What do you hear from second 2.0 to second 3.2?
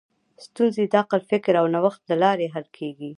له لارې حل کېږي.